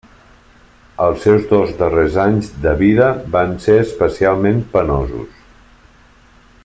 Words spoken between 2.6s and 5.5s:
de vida van ser especialment penosos.